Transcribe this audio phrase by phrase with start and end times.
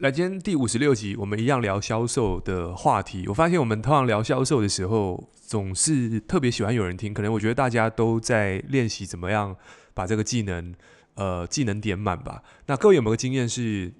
[0.00, 3.26] 来，今天第五十六集，我们一样聊销售的话题。
[3.28, 7.14] 我发现我们通常聊销售的时候，总是特别喜欢有人听。
[7.14, 9.56] 可能我觉得大家都在练习怎么样
[9.94, 10.74] 把这个技能，
[11.14, 12.42] 呃，技能点满吧。
[12.66, 13.90] 那各位有没有经验是，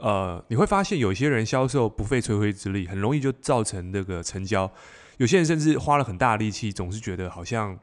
[0.00, 4.72] 呃，你会发现有些人销售不费吹灰之力，很容易就造成这个成交。
[5.18, 7.78] 有些人甚至花了很大的力气，总是觉得好像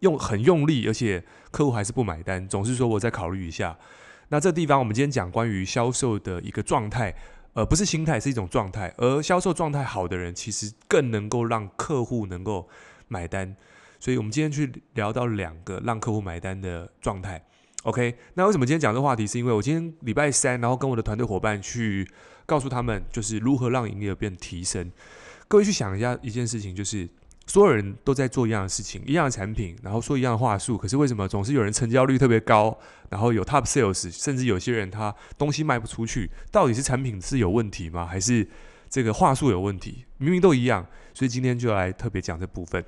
[0.00, 3.76] 用很用力，而且客户还是不买单，总是说我再考虑一下。
[4.32, 7.14] 那这地方，我们今天讲关于销售的一个状态，
[7.52, 8.90] 呃，不是心态，是一种状态。
[8.96, 12.66] 而销售状态好的人，其实更能够让客户能够
[13.08, 13.54] 买单。
[14.00, 17.44] 所以，我们今天去聊到两个让客户买单的状态。
[17.82, 19.26] OK，那为什么今天讲这个话题？
[19.26, 22.10] 是因为我今天礼拜三，然后跟我的团队伙伴去
[22.46, 24.90] 告诉他们，就是如何让营业额变提升。
[25.46, 27.06] 各位去想一下一件事情，就是。
[27.46, 32.76] 所有人都在做一样的事情，一样的产品，然后说一样的话术，可是为什么总是有人成交率特别高，
[33.10, 38.06] 然后有 top sales，甚至有些人他东西卖不出去，到底是产品是有问题吗？
[38.06, 38.48] 还是
[38.88, 40.04] 这个话术有问题？
[40.18, 42.82] 明明都一样，所以今天就来特别讲这部分。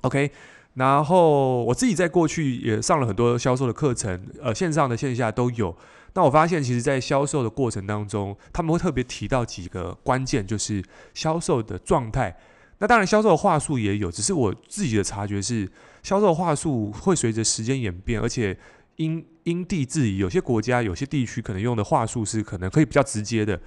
[0.00, 0.32] OK，
[0.74, 5.76] 然后我自己在过去也上了很多销售的课程，呃，线上的线下都有。
[6.14, 10.82] 那我发现，其实，在销售的过程当中，他们会特别提到几个关键，就是
[11.14, 12.36] 销售的状态。
[12.82, 15.70] 那当然，销售的话术也有，只是我自己的察觉是，
[16.02, 18.58] 销售的话术会随着时间演变，而且
[18.96, 23.60] 因因地制宜，有些国家、有些地区可能用的话术是可能可以比较直接的，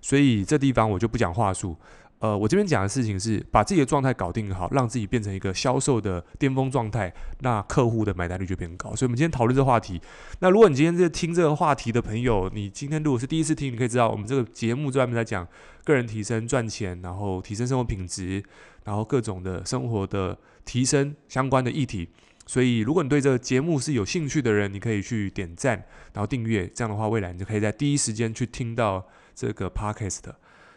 [0.00, 1.76] 所以这地方我就不讲话术。
[2.22, 8.94] 呃，我这边讲的事情是把自己的状态搞定好，让自己变成一个销售的巅峰状态，那客户的买单率就变高。
[8.94, 10.00] 所以，我们今天讨论这个话题。
[10.38, 15.44] 那如果你今天在听这个话题的朋友，你今天如果是第一次听，你可以知道我们这个节目专门在讲
[15.82, 18.40] 个人提升、赚钱，然后提升生活品质，
[18.84, 22.08] 然后各种的生活的提升相关的议题。
[22.46, 25.74] 所以，如果你对这个节目是有兴趣的人，你可以去点赞，
[26.12, 26.68] 然后订阅。
[26.68, 30.20] 这样的话，未来你就可以在第一时间去听到这个 podcast。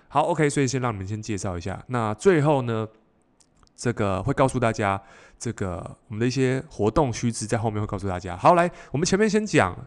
[0.08, 1.84] 好，OK，所以先让你们先介绍一下。
[1.88, 2.88] 那最后呢，
[3.76, 5.02] 这个会告诉大家，
[5.38, 8.38] 这个我们的一些活动须知在后面会告诉大家。
[8.38, 9.78] 好，来，我们前面先讲，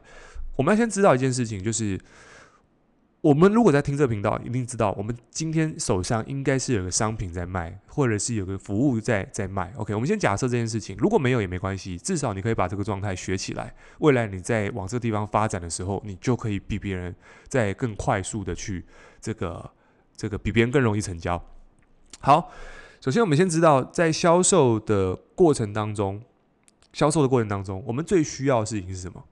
[0.57, 1.99] 我们要先知道一件事情，就是
[3.23, 9.73] 我们如果在听这个频道，一定知道我们今天手上应该是有个商品在卖，或者是有个服务在在卖。
[9.77, 13.75] OK，我们先假设这件事情，如果没有也没关系，至少你可以把这个状态学起来。
[14.01, 17.15] 未来你在往这个地方发展的时候，你就可以比别人
[17.49, 18.85] 在更快速的去
[19.23, 19.71] 这个。
[20.19, 21.41] 这个比别人更容易成交。
[22.19, 22.51] 好，
[23.01, 26.21] 首先我们先知道，在销售的过程当中，
[26.93, 29.23] 销售的过程当中，我们最需要的事情是什么？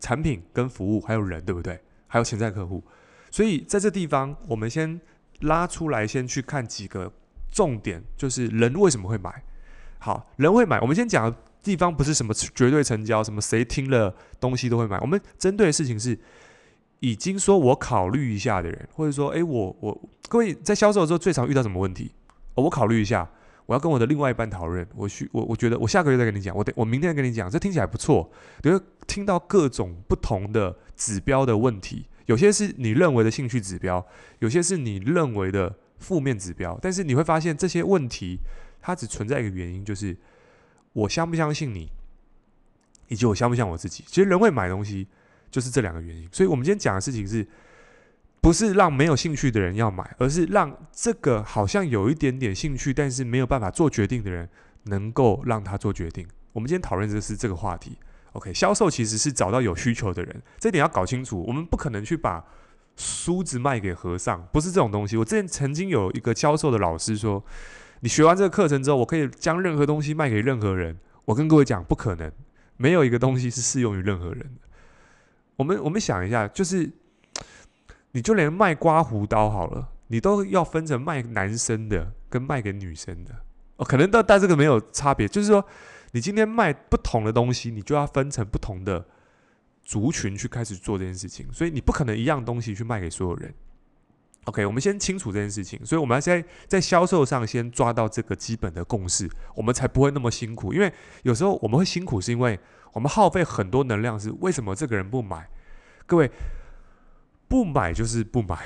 [0.00, 1.78] 产品跟服务，还有人，对不对？
[2.06, 2.82] 还有潜在客户。
[3.30, 4.98] 所以在这地方，我们先
[5.40, 7.12] 拉出来，先去看几个
[7.52, 9.44] 重点，就是人为什么会买。
[9.98, 10.80] 好，人会买。
[10.80, 14.98] 我们先讲的地方不是什么绝对成交，什么谁听了东西都会买。
[15.00, 16.18] 我们针对的事情是。
[17.00, 22.12] 已经说我考虑一下的人，或者说，诶，我我各位在销售的时候最常遇到什么问题？
[22.54, 23.30] 哦，我考虑一下，
[23.66, 24.86] 我要跟我的另外一半讨论。
[24.96, 28.28] 我需我我觉得我下个月再跟你讲，我等我明天再跟你讲，这听起来不错。
[28.62, 34.04] 你会听到各种不同的指标的问题，有些是你认为的兴趣指标，
[34.40, 36.76] 有些是你认为的负面指标。
[36.82, 38.40] 但是你会发现这些问题，
[38.80, 40.16] 它只存在一个原因，就是
[40.94, 41.92] 我相不相信你，
[43.06, 44.02] 以及我相不相信我自己。
[44.08, 45.06] 其实人会买东西。
[45.50, 47.46] 就是这两个原因，所以我们今天讲的事情是，
[48.40, 54.48] 不是让没有兴趣的人要买，而是让这个好像有一点点兴趣，但是没有办法做决定的人，
[54.84, 56.26] 能够让他做决定。
[56.52, 57.98] 我们今天讨论的是这个话题。
[58.32, 61.42] OK，销售其实是找到有需求的人，这点要搞清楚。
[61.46, 62.44] 我们不可能去把
[62.94, 65.16] 梳子卖给和尚，不是这种东西。
[65.16, 67.42] 我之前曾经有一个销售的老师说，
[68.00, 70.98] 你学完这个课程之后，我可以将任何东西卖给任何人。
[71.24, 72.30] 我跟各位讲，不可能，
[72.76, 74.67] 没有一个东西是适用于任何人的。
[75.58, 76.88] 我们我们想一下，就是
[78.12, 83.34] 你就连卖刮胡刀好了，你都要分成卖男生的跟卖给女生的
[83.76, 85.64] 哦，可能到但这个没有差别，就是说
[86.12, 89.04] 你今天卖不同的东西，你就要分成不同的
[89.82, 93.52] 族群去开始做这件事情，所以你不可能一样东西去卖给所有人。
[94.44, 100.92] OK，我们先清楚这件事情，所以我们要在在销售上先抓到这个基本的共识，我们才不会那么辛苦，因为
[101.24, 102.56] 有时候我们会辛苦是因为。
[102.92, 105.48] 我们耗费很多能量，是为什么这个人不买？
[106.06, 106.30] 各位
[107.48, 108.58] 不买就是不买，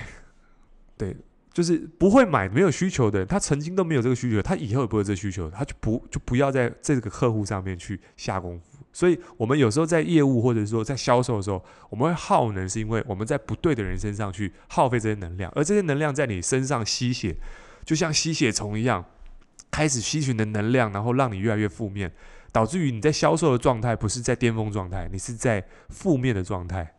[0.97, 1.17] 对，
[1.53, 8.79] 就是不会买，没有需求的人，他曾经都没有这个需求，他以后也不会有这个需求，他就不就不要在这个客户上面去下功夫。
[8.93, 17.35] 所以，我们有时候在业务或者说在销售的时候，我们会耗能，是因为我们在不对的人身上去耗费这些能量，而这些能量在你身上吸血，
[17.85, 19.05] 就像吸血虫一样，
[19.71, 22.13] 开始吸取你的能量，然后让你越来越负面。
[22.53, 26.95] 导致于你在销售的状态不是在巅峰状态，你是在负面的状态。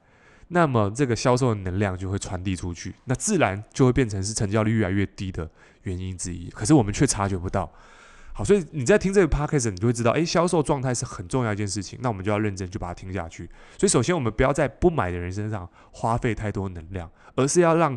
[0.49, 5.49] 那么这个销售的能量就会传递出去，那自然就会变成是成交率越来越低的
[5.83, 6.49] 原因之一。
[6.49, 7.71] 可是我们却察觉不到。
[8.33, 11.99] 好，所以你在听这个 podcast，你就会知道，诶，销售状态是很重要一件事情。
[12.01, 13.45] 那我们就要认真去把它听下去。
[13.77, 17.95] 所以，首先我们不要在不买的人身上花费太多能量，而是要让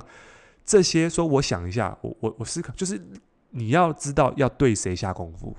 [0.65, 3.03] 这些说，我想一下，我我我思考，就是
[3.51, 5.57] 你要知道要对谁下功夫。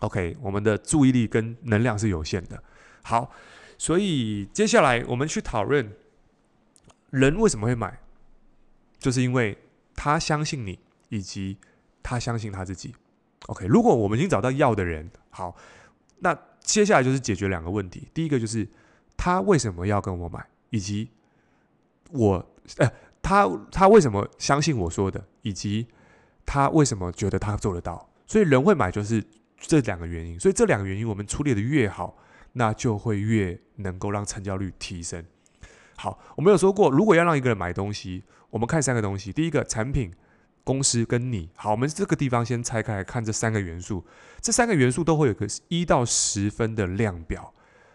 [0.00, 2.62] OK，我们的注意力跟能量是有限的。
[3.02, 3.30] 好，
[3.78, 5.92] 所以接下来我们去讨论
[7.10, 8.00] 人为什么会买，
[8.98, 9.56] 就是因为
[9.94, 11.58] 他相信你，以及
[12.02, 12.94] 他相信他自己。
[13.46, 15.56] OK，如果我们已经找到要的人，好，
[16.18, 18.08] 那接下来就是解决两个问题。
[18.12, 18.68] 第一个就是
[19.16, 21.10] 他为什么要跟我买，以及
[22.10, 22.90] 我，呃，
[23.22, 25.86] 他他为什么相信我说的，以及
[26.46, 28.08] 他为什么觉得他做得到。
[28.26, 29.24] 所以人会买就是
[29.60, 30.40] 这两个原因。
[30.40, 32.16] 所以这两个原因我们处理得越好，
[32.54, 35.24] 那就会越能够让成交率提升。
[35.96, 39.32] 好，我们有说过，如果要让一个人买东西，我们看三个东西。
[39.32, 40.12] 第一个，产品。
[40.62, 44.04] 公司跟你好，我们这个地方先拆开来看这三个元素，
[44.40, 47.52] 这三个元素都会有个一到十分的量表。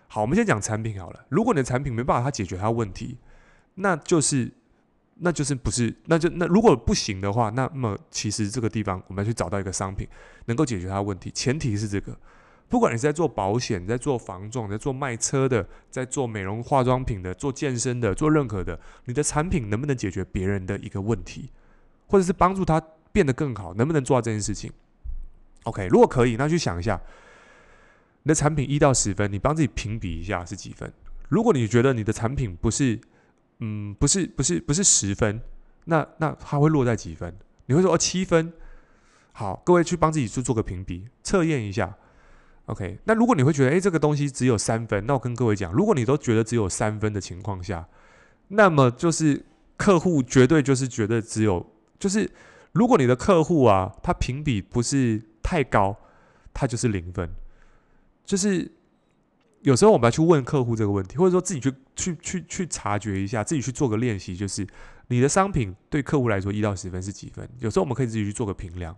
[0.07, 1.25] 好，我们先讲产品好了。
[1.29, 3.19] 如果你的产品没办法它解决它问题，
[3.75, 4.51] 那就是
[5.15, 10.07] 那就是不是那就那如果不行的话，那么其实这个地方我们要去找到一个商品
[10.45, 12.17] 能够解决它问题，前提是这个。
[12.67, 21.51] 不管你是在做保险，在做防撞，在做卖车的，在做美容化妆品的，做健身的，做任何的，你的产品能不能解决别人的一个问题？
[22.07, 22.81] 或者是帮助他
[23.11, 24.71] 变得更好，能不能做到这件事情
[25.63, 26.99] ？OK，如果可以，那去想一下，
[28.23, 30.91] 你的产品一到十分，你帮自己评比一下是几分？
[31.29, 32.99] 如果你觉得你的产品不是，
[33.59, 35.41] 嗯，不是，不是，不是十分，
[35.85, 37.35] 那那它会落在几分？
[37.67, 38.51] 你会说哦，七分。
[39.31, 41.95] 好，各位去帮自己去做个评比，测验一下。
[42.67, 47.87] OK，那如果你会觉得，诶，这个东西只有三分，那我跟各位讲，如果你都觉得只有三分的情况下，
[48.47, 49.45] 那么就是
[49.77, 51.65] 客户绝对就是觉得只有。
[51.99, 52.29] 就是，
[52.71, 55.95] 如果你的客户啊，他评比不是太高，
[56.53, 57.29] 他就是零分。
[58.23, 58.71] 就是
[59.65, 64.65] 有时候我们要去问客户这个问题，或者说自己去去去去察觉一下，自己去做个练习，就是
[65.07, 67.49] 你的商品对客户来说一到十分是几分？
[67.57, 68.95] 有时候我们可以自己去做个评量。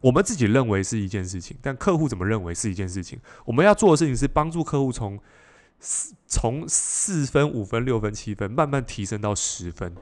[0.00, 3.18] 我们自己认为是一件事情，但客户怎么认为是一件事情？
[3.44, 5.20] 我们要做的事情是帮助客户从
[5.78, 9.94] 四从四分、五分、六分、七分慢慢提升到十分。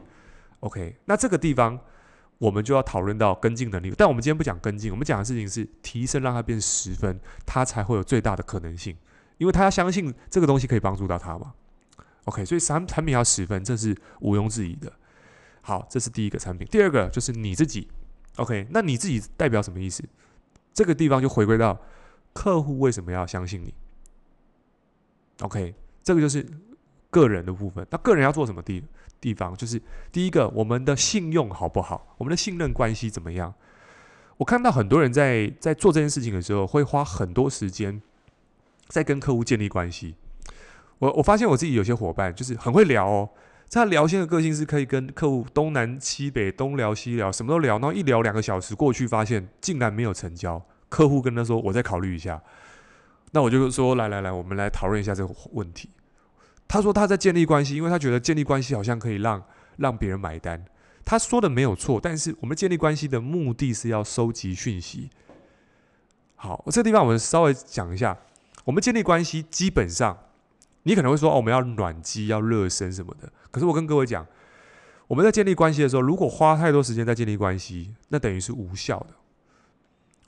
[0.60, 1.78] OK，那这个地方
[2.38, 8.96] 我们就要讨论到跟进能力，但我们今天不讲跟进，我们讲的事情是提升，让它变十分，它才会有最大的可能性，
[9.42, 11.52] 因为他要相信这个东西可以帮助到他嘛。
[12.26, 14.92] OK，所以产产品要十分，这是毋庸置疑的。
[15.60, 17.88] 好，这是第一个产品，第二个就是你自己。
[18.36, 20.04] OK，那你自己代表什么意思？
[20.72, 21.76] 这个地方就回归到
[22.32, 23.74] 客户为什么要相信你
[25.40, 25.74] ？OK，
[26.04, 26.46] 这个就是
[27.10, 28.84] 个人的部分，那个人要做什么地？
[29.20, 32.14] 地方就是第一个，我们的信用好不好？
[32.18, 33.52] 我们的信任关系怎么样？
[34.36, 38.00] 我看到很多人在在做这件事情的时候，会花很多时间
[38.92, 40.16] 在跟客户建立关系。
[40.98, 43.30] 我我发现我自己有些伙伴就是很会聊哦，
[43.70, 50.62] 他聊天的个性是可以跟客户东南西北东聊西聊，什么都聊，然后一聊两个小时过去，发现竟然没有成交。
[50.90, 52.42] 客户跟他说：“我再考虑一下。”
[53.32, 55.88] 那我就说：“来来来，我们来讨论一下这个问题。”
[56.68, 59.42] 他说他在建立关系，因为他觉得建立关系好像可以让
[59.78, 60.62] 让别人买单。
[61.04, 65.10] 他说的没有错，但是我们建立关系的目的是要收集讯息。
[66.36, 68.16] 好，这个地方我们稍微讲一下，
[68.64, 70.18] 我们建立关系基本上，
[70.84, 73.32] 你可能会说哦，我们要暖机、要热身什么的。
[73.50, 74.26] 可是我跟各位讲，
[75.08, 79.08] 我们在建立关系的时候，如果花太多时间在建立关系，那等于是无效的。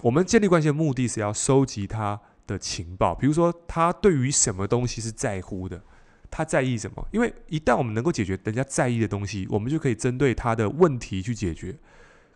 [0.02, 5.82] 我们建立关系的目的是要收集他的情报，比如说他对于什么东西是在乎的。
[6.30, 7.06] 他在意什么？
[7.12, 11.78] 因为一旦我们能够解决人家在意的东西，我们就可以针对他的问题去解决。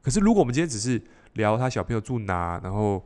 [0.00, 1.02] 可是，如果我们今天只是
[1.32, 3.04] 聊他小朋友住哪，然后，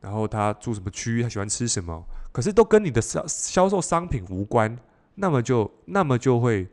[0.00, 4.78] 然后他住什么区域，他喜欢吃什么，可是都跟你的销销售商品无关，
[5.14, 6.68] 那么就那么就会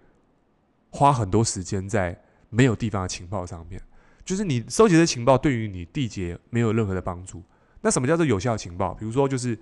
[0.91, 2.19] 花很多时间在
[2.49, 3.81] 没有地方的情报上面。
[4.23, 7.41] 就是你收集的情报对于你缔结没有任何的帮助。
[7.81, 8.93] 那什么叫做有效情报？
[8.93, 9.57] 比如说，就是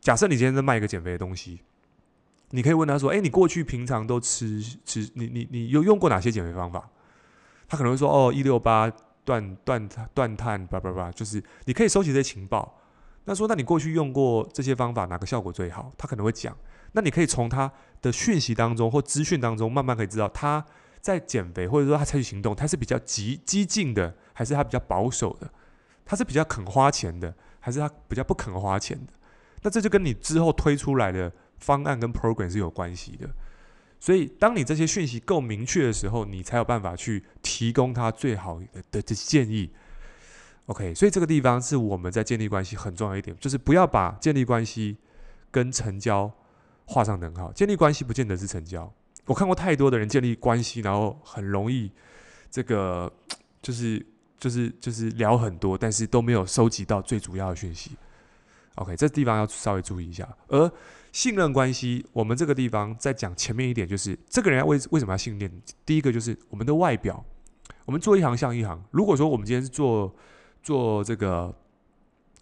[0.00, 1.60] 假设你今天在卖一个减肥的东西。
[2.50, 6.88] 你可以问他说：“哎，你过去平常都吃吃，你你你有用过哪些减肥方法？”
[7.66, 8.88] 他可能会说：“哦，一六八
[9.24, 12.78] 断断断碳，叭叭叭。”就是你可以收集这些情报。
[13.26, 16.56] 那说：“那你过去用过这些方法，哪个效果最好？”他可能会讲。
[16.92, 20.64] 那你可以从他的讯息当中或资讯当中，慢慢可以知道他
[21.00, 25.50] 在减肥，或者说他采取行动，他是比较激激进的，还是他比较保守的？
[26.06, 29.12] 他是比较肯花钱的，还是他比较不肯花钱的？
[29.60, 31.30] 那这就跟你之后推出来的。
[31.58, 33.26] 方案跟 program 是有关系的，
[33.98, 39.72] 所以，当你这些讯息够明确的时候，你才有办法去提供他最好的的的建议。
[40.66, 44.96] OK，所以这个地方是我们在建立关系很重要一点，就是不要把建立关系
[45.50, 46.30] 跟成交
[46.84, 47.52] 画上等号。
[47.52, 48.92] 建立关系不见得是成交。
[49.26, 51.90] 我看过太多的人建立关系，然后很容易
[52.50, 53.12] 这个
[53.62, 54.04] 就是
[54.38, 57.92] 就是就是聊很多，但是都没有收集到最主要的讯息。
[58.74, 60.28] OK，这地方要稍微注意一下。
[60.48, 60.70] 而
[61.12, 65.50] 信任关系，我们这个地方再讲前面一点，就是这个人为为什么要信任？
[65.84, 67.24] 第一个就是我们的外表，
[67.84, 68.84] 我们做一行像一行。
[68.90, 70.14] 如果说我们今天是做
[70.66, 71.54] 做这个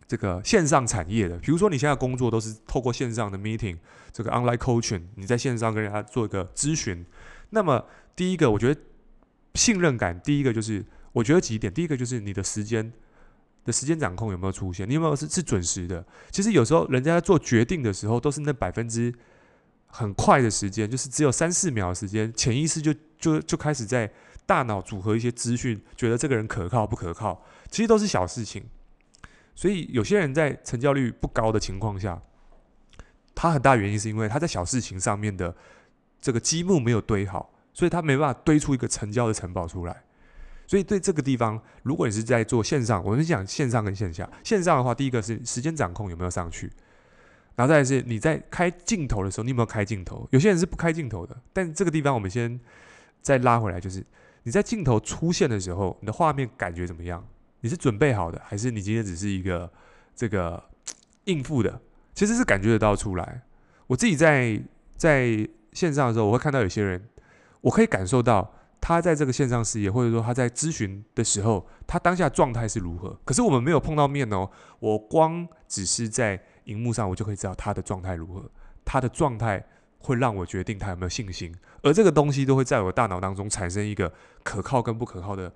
[0.09, 3.77] 这个线上产业的，比如说你现在工作都是透过线上的 meeting，
[4.15, 7.05] 这个 online coaching，你在线上跟人家做一个咨询，
[7.51, 7.85] 那么
[8.17, 8.81] 第一个我觉得
[9.57, 12.91] 信任感，第一个就是我觉得几点，第一个就是你的时间。
[13.67, 14.87] 的时间掌控有没有出现？
[14.87, 16.05] 你有没有是是准时的？
[16.31, 19.11] 其实有时候人家在做决定的时候，都是那百分之
[19.87, 24.13] 很快的时间，就是只有三四秒的时间，潜意识就就就开始在
[24.45, 27.43] 大脑组合一些资讯，觉得这个人可靠不可靠，
[27.75, 28.65] 其实都是小事情。
[29.57, 32.23] 所以有些人在成交率不高的情况下，
[33.35, 35.53] 他很大原因是因为他在小事情上面的
[36.21, 40.05] 这个积木没有堆好，所以他没办法堆出一个成交的城堡出来。
[40.69, 44.29] 所以对这个地方，如果你是在做线上，我们讲线上跟线下。
[44.45, 46.71] 线上的话，第一个是时间掌控有没有上去，
[47.57, 50.29] 然后再来是你在开镜头的时候，你有没有开镜头？
[50.31, 52.59] 有些人是不开镜头的，但这个地方我们先
[53.21, 54.05] 再拉回来，就是
[54.45, 57.25] 你在镜头出现的时候，你的画面感觉怎么样？
[57.65, 59.73] 你是准备好的，还是你今天只是一个
[60.15, 60.63] 这个
[61.25, 61.81] 应付的？
[62.13, 63.41] 其实是感觉得到出来。
[63.87, 64.63] 我自己在
[64.99, 67.09] 在线上的时候，我会看到有些人，
[67.63, 68.55] 我可以感受到。
[68.83, 73.19] 他在这个线上事业，或者说他在咨询的时候，他当下状态是如何？
[73.25, 78.45] 可是我们没有碰到面哦，我光只是在荧幕上，我就可以知道他的状态如何。
[78.85, 79.65] 他的状态
[80.01, 81.51] 会让我决定他有没有信心，
[81.83, 85.51] 而这个东西都会在我大脑当中产生一个可靠跟不可靠的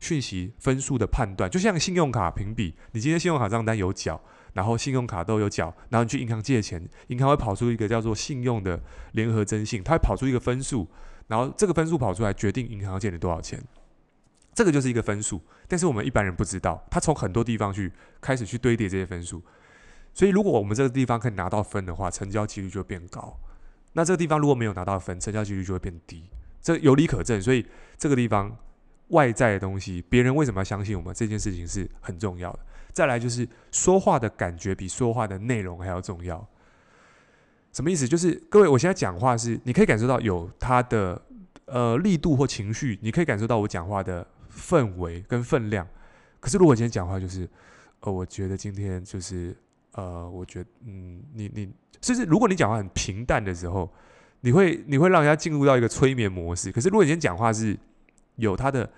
[0.00, 1.50] 讯息分数的判断。
[1.50, 4.20] 就像信用卡评比，你今天信用卡账单有缴，
[4.54, 8.80] 然后信用卡都有缴，然后你去银行借钱，银行会跑出一个叫做信用的
[9.12, 10.88] 联合征信，它会跑出一个分数。
[11.26, 13.62] 然后这个分数跑出来，决定银行要借你多少钱，
[14.54, 15.42] 这个就是一个分数。
[15.66, 19.42] 但是我们一般人不知道，它从很多地方去开始去堆叠这些分数。
[20.14, 23.38] 所以如果我们这个地方可以拿到分的话，成交几率就会变高。
[23.92, 26.24] 那这个地方如果没有拿到分，成交几率就会变低。
[26.62, 27.40] 这有理可证。
[27.42, 27.66] 所以
[27.98, 28.56] 这个地方
[29.08, 32.60] 外在的东西，别人为什么要相信我们这件事情是很重要的。
[32.92, 36.46] 再来就是说话的感觉比说话的内容还要重要。
[37.72, 38.08] 什么意思？
[38.08, 41.20] 就是各位，我现在讲话是，你可以感受到有它的
[41.66, 45.86] 呃力度或情绪，你可以感受到我讲话的氛围跟分量。
[46.40, 47.48] 可是如果今天讲话就是，
[48.00, 49.56] 呃，我觉得今天就是，
[49.92, 53.88] 呃，我觉得，嗯，你你，甚至如果你讲话很平淡的时候，
[54.40, 56.72] 你会你会让人家进入到一个催眠模式。
[56.72, 57.78] 可是如果你今天讲话是
[58.38, 58.90] 有它的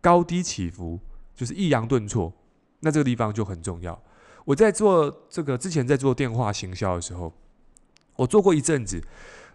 [0.00, 0.98] 高低起伏，
[1.36, 2.32] 就是抑扬顿挫，
[2.80, 4.02] 那这个地方就很重要。
[4.44, 7.32] 我在做这个之前在做电话行销的时候。
[8.16, 9.00] 我做过一阵子，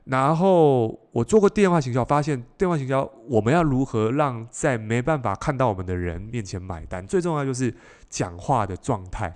[0.06, 7.75] 然后我做过电话行销，发现电话行销我们要如何让在没办法看到我们的人面前买单，最重要就是
[8.08, 9.30] 讲话的状态。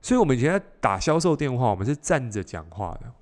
[0.00, 3.12] 所以，我们以前在打销售电话，我们是站着讲话的，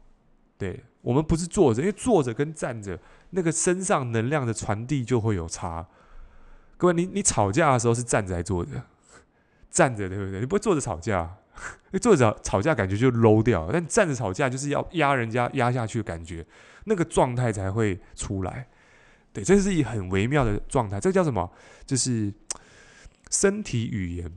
[0.58, 2.98] 对，我们不是坐着，因为坐着跟站着
[3.30, 5.86] 那个身上能量的传递就会有差。
[6.76, 8.70] 各位，你你吵架的时候是站着还是坐着？
[9.70, 10.40] 站着对不对？
[10.40, 11.36] 你不会坐着吵架。
[11.56, 16.44] 因为坐着吵架感觉就 low 掉，但站着吵架就是要压人家压下去的感觉，
[16.86, 18.66] 那个状态才会出来。
[19.32, 21.48] 对，这是一很微妙的状态，这叫什么？
[21.86, 22.34] 就是
[23.30, 24.28] 身体语言。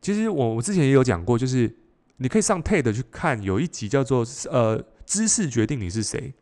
[0.00, 1.76] 其实我我之前也有讲过，就是
[2.16, 6.34] 你可以上 TED 去看，有一集叫做“呃，知识决定你是谁”，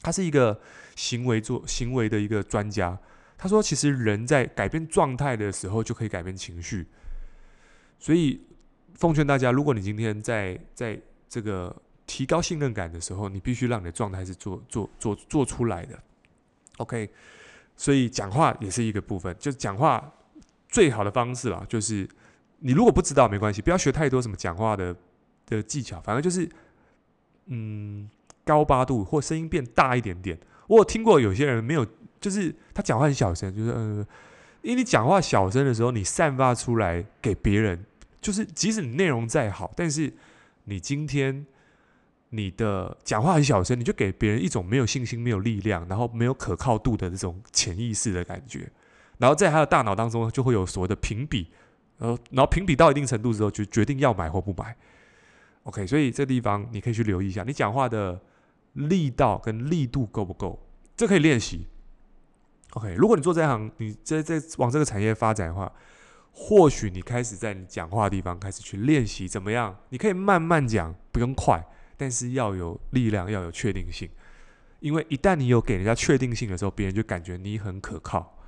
[0.00, 0.58] 他是一个
[0.96, 2.98] 行为做行为的一个专家。
[3.36, 6.86] 他说，其实人在改变状态的时候，就可以改变情绪，
[7.98, 8.40] 所以。
[8.94, 11.72] 奉劝大家，如果你今天在在这个
[12.04, 15.96] 提高信任感的时候，你必须让你的状态是做做做做出来的。
[16.78, 17.08] OK，
[17.76, 20.12] 所以讲话也是一个部分，就是讲话
[20.68, 22.08] 最好的方式啦，就是
[22.58, 24.96] 你如果不知道没关系，不要学太多什么讲话的
[25.46, 26.50] 的技巧，反正就是
[27.48, 28.08] 嗯
[28.44, 30.38] 高八度或声音变大一点点。
[30.68, 31.86] 我有听过有些人没有，
[32.20, 34.06] 就是他讲话很小声，就是嗯，
[34.62, 37.84] 因为你讲话小声的时候，你散发出来给别人。
[38.20, 40.12] 就是，即使你内容再好，但是
[40.64, 41.46] 你今天
[42.30, 48.68] 你的讲话很小声，你就给别人一种没有信心、没有力量，然后没有可靠度的这种潜意识的感觉。
[49.18, 51.48] 然后在他的大脑当中，就会有所谓的评比，
[51.96, 54.76] 然后然后评比到一定程度之后，就决定要买或不买。
[55.64, 58.20] OK，所以这地方你可以去留意一下，你讲话的
[58.74, 60.58] 力道跟力度够不够？
[60.96, 61.66] 这可以练习。
[62.72, 65.72] OK，如果你做这行，你在在往这个产业发展的话，
[66.32, 69.76] 或许你开始在你讲话的地方开始去练习怎么样？
[69.88, 71.64] 你可以慢慢讲，不用快，
[71.96, 74.08] 但是要有力量，要有确定性。
[74.80, 78.38] 因为一旦你有给人家确定性的时候，别人就感觉你很可靠。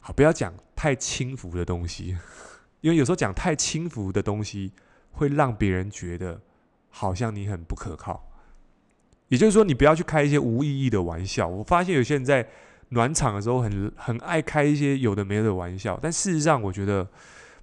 [0.00, 2.16] 好，不要讲太轻浮的东西，
[2.80, 4.72] 因为有时候讲太轻浮的东西
[5.18, 6.40] 会让别人觉得
[6.88, 8.30] 好像你很不可靠。
[9.28, 11.46] 也就是说，你不要去开一些无意义的玩笑。
[11.46, 12.48] 我发现有些人在
[12.88, 17.06] 暖场的时候很很爱开一些有的没的玩笑，但事实上我觉得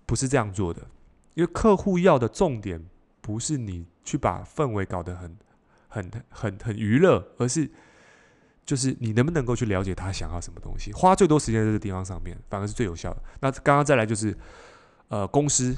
[0.06, 0.82] 不是这样做的，
[1.34, 2.80] 因为客户要的重点
[3.22, 5.36] 不是你去把氛围搞得很
[5.88, 7.68] 很很很娱乐，而是
[8.64, 13.24] 就是你能不能够去了解他想要什么东西，花最多时间在这个地方上面，反而是最有效的。
[13.40, 14.38] 那刚刚再来就是
[15.08, 15.76] 呃公司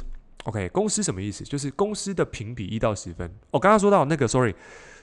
[0.47, 1.43] ，OK，公司什么意思？
[1.43, 3.29] 就是公司的评比一到十分。
[3.51, 4.55] 我刚刚说到那个，sorry。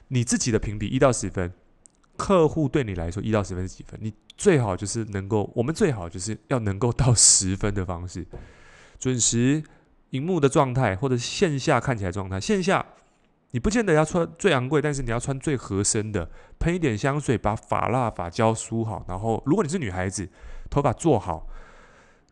[0.09, 1.51] 你自己的评比一到十分，
[2.19, 3.99] 客户对你来说一到十分是几分？
[4.03, 8.27] 你最好就是能够，我们最好就是要能够到十分的方式，
[8.99, 9.63] 准时、
[10.11, 12.39] 荧幕的状态或者线下看起来状态。
[12.39, 12.85] 线下
[13.53, 19.03] 你不见得要穿最昂贵，但是你要穿最合身的，喷一点香水，把发蜡、发胶梳好。
[19.09, 20.29] 然后，如果你是女孩子，
[20.69, 21.49] 头发做好，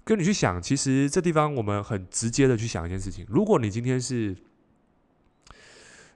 [0.05, 4.37] 跟你去想，其实这地方我们很直接的去想一件事情：如果你今天是，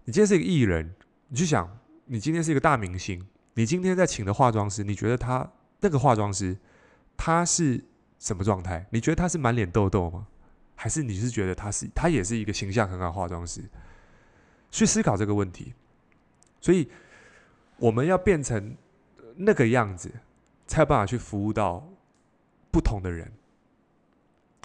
[0.04, 0.94] 你今天是一个艺人。
[1.28, 5.50] 你去想，你今天是一个大明星，你今天在请的化妆师，你觉得他
[5.80, 6.56] 那个化妆师
[7.16, 7.84] 他是
[8.20, 8.86] 什么状态？
[8.90, 10.28] 你觉得他是满脸痘痘吗？
[10.76, 13.60] 还是你是觉得他是他也是一个形象很好化妆师？
[14.70, 15.74] 去思考这个问题。
[16.60, 16.88] 所以
[17.78, 18.76] 我们要变成
[19.34, 20.12] 那个样子，
[20.68, 21.92] 才有办法去服务到
[22.70, 23.32] 不同的人。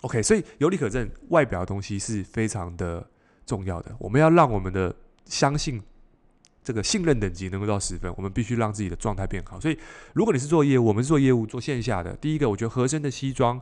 [0.02, 3.08] OK，所以有理可证，外表的东西是非常的
[3.46, 3.96] 重要的。
[4.00, 5.82] 我们要让我们的相信。
[6.64, 9.60] 这个信任等级能够到十分，我们必须让自己的状态变好。
[9.60, 9.76] 所以，
[10.14, 13.60] 如果你是做业务，我们是做业务做线下的，第一个，我觉得合身的西装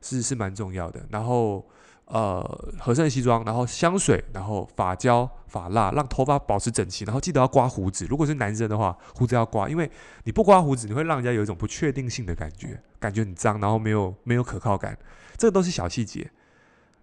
[0.00, 1.04] 是是蛮重要的。
[1.10, 1.68] 然后，
[2.04, 2.40] 呃，
[2.78, 7.04] 合身的西装，然后香水，然后发胶、发蜡，让头发保持整齐。
[7.04, 9.90] 然后记得要刮胡子，如果是男生的话，胡子要刮，因为
[10.22, 14.96] 你不刮胡子，你会让人家有一种不确定性的感觉，感觉很脏，然后没有没有可靠感。
[15.38, 16.30] 这个都是小细节。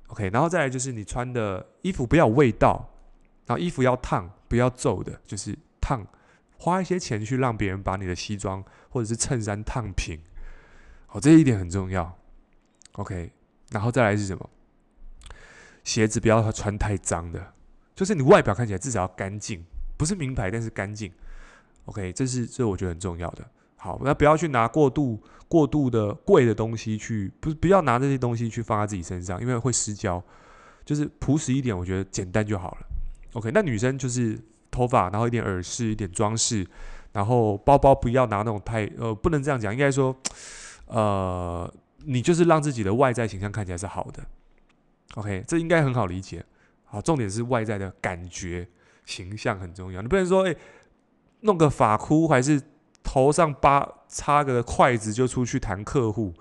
[0.07, 2.93] OK，然后再来就是你穿的衣服不要味道，
[3.47, 4.29] 然后衣服要烫。
[4.47, 6.05] 不要皱的，就是烫，
[6.59, 10.21] 花一些钱去让别人把你的西装或者是衬衫烫平，
[11.07, 12.15] 好，这一点很重要。
[12.93, 13.31] OK，
[13.71, 14.47] 然后再来是什么？
[15.83, 17.53] 鞋子不要穿太脏的，
[17.95, 19.65] 就是你外表看起来至少要干净，
[19.97, 21.11] 不是名牌，但是干净。
[21.85, 23.43] OK，这是这我觉得很重要的。
[23.85, 30.19] 好，那不要去拿过度过度的贵的东西去，不不要拿这些东西去放在自己身上，因为会失焦。
[30.83, 32.77] 就是朴实一点，我觉得简单就好了。
[33.33, 34.39] OK，那女生就是
[34.71, 36.65] 头发，然后一点耳饰，一点装饰，
[37.11, 40.15] 然后包包不要拿那种太呃，不能这样讲，应该说，
[40.87, 41.71] 呃，
[42.05, 44.23] 你就是让自己的外在形象看起来是好的。
[45.13, 46.43] OK，这应该很好理解。
[46.85, 48.67] 好，重点是外在的感觉
[49.05, 50.01] 形象很重要。
[50.01, 50.55] 你不能说，哎，
[51.41, 52.59] 弄个发箍，还是
[53.05, 56.33] 头上扒插个筷子就出去谈客户。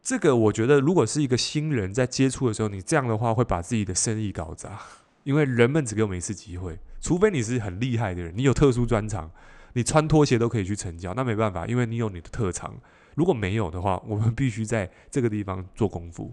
[0.00, 4.80] 这个我觉得，如果是一个新人在接触的时候，你这样的话会把自己的生意搞砸。
[5.24, 9.30] 因为人们只给我们一次机会，除非你是很厉害的人，你有特殊专长，
[9.74, 12.74] 你穿拖鞋都可以去成交，那没办法，因为你有你的特长。
[13.14, 16.32] 如果没有的话，我们必须在这个地方做功夫。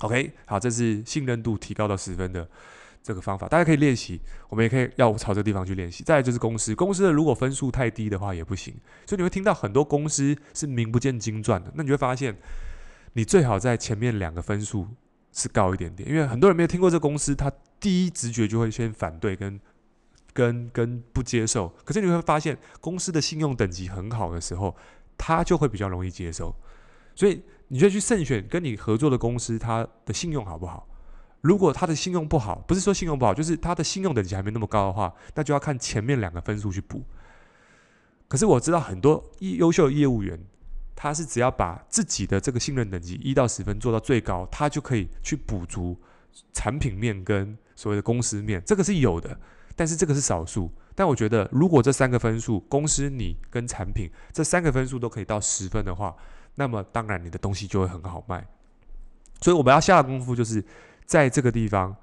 [0.00, 2.48] OK，好，这是信任度提高到十分的
[3.04, 6.02] 这个方法，大家可以练习，我们也可以要朝这个地方去练习。
[6.02, 8.74] 再来就是公司，公司的如果分数太低的话也不行，
[9.06, 12.36] 所以你会听到很多公司是名不见经传的，那你会发现，
[13.12, 14.88] 你最好在前面两个分数。
[15.36, 19.60] 是高一点点，因为很多人没有听过这公司，他第一直觉就会先反对跟
[20.32, 21.68] 跟跟不接受。
[21.84, 24.76] 可是你会发现，公司的信用等级很好的时候，
[25.18, 26.54] 他就会比较容易接受。
[27.16, 30.86] 所以你就去慎选跟你合作的公司，他的信用好不好？
[31.44, 37.04] 如果他的信用不好，不是说信用不好，就是他的信用等级还没那么高的话，那就要看前面两个分数去补。
[38.26, 40.40] 可是我知道很多优秀的业务员。
[40.96, 45.94] 他是只要把自己的这个信任等级一到十分做到最高，他就可以去补足
[46.52, 49.36] 产品面跟所谓的公司面，这个是有的，
[49.74, 50.70] 但是这个是少数。
[50.94, 56.14] 但我觉得，如果这三个分数，公司你跟产品这三个分数都可以到十分的话，
[56.54, 58.46] 那么当然你的东西就会很好卖。
[59.40, 60.64] 所以我们要下的功夫就是
[61.04, 61.96] 在这个地方。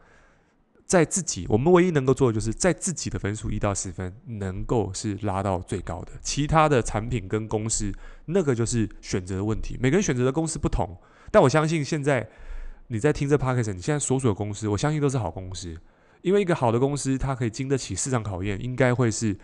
[0.84, 6.12] 在自己，我们唯一能够做的，就是在自己的分数一到十分，能够是拉到最高的。
[6.20, 7.94] 其他的产品跟公司，
[8.26, 9.78] 那个就是选择的问题。
[9.80, 10.98] 每个人选择的公司不同，
[11.32, 12.30] 但我相信现在
[12.88, 15.74] 你在听这 podcast，你现在所属的公司，我相信都是好公司，
[16.24, 19.38] 因为一个好的公司，它可以经得起市场考验，应该会是，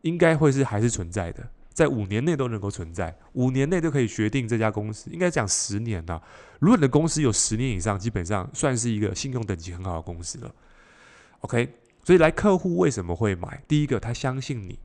[0.00, 5.10] 应该会是还是存在的，在五年内都能够存在，五年内都可以决定这家公司。
[5.10, 6.18] 应该讲十年呐，
[6.58, 10.54] 如果你的公司有十年以上，基本上算是一个信用等级很好的公司了。
[11.40, 11.68] OK，
[12.02, 13.62] 所以来客户为什么会买？
[13.68, 14.78] 第一个，他相信你，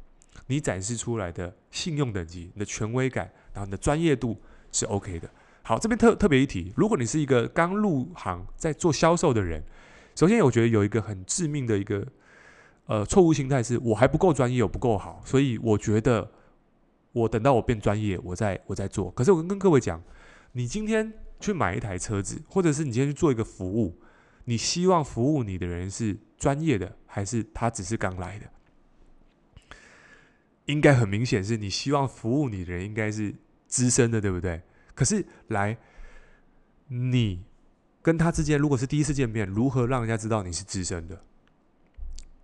[0.47, 4.38] 你展示出来的信用等级、你的权威感，然后你的专业度
[4.73, 5.30] 是 OK 的。
[5.63, 9.63] 好，这边特特别一提，如果你是一个刚入行在做销售的人。
[10.13, 12.06] 首先，我觉得有一个很致命的一个
[12.88, 16.30] 呃错误心态是，我还不够专业，我不够好，所以我觉得
[17.12, 19.12] 我等到我变专业，我再我再做。
[19.12, 20.02] 可是我跟各位讲，
[20.54, 24.00] 你今天去买一台车子，或者是你今天去做一个服务，
[24.45, 28.45] 你希望服务你的人是专业的，还是他只是刚来的？
[30.65, 33.36] 应该很明显是你希望服务你的人应该是
[33.67, 34.62] 资深的，对不对？
[34.93, 35.78] 可是来
[36.88, 37.43] 你。
[38.04, 41.21] 跟他之间，如果是第一次见面，如何让人家知道你是资深的？